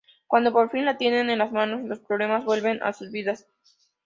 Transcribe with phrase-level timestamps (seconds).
[0.25, 3.45] Cuando por fin la tienen en las manos, los problemas vuelven a sus vidas.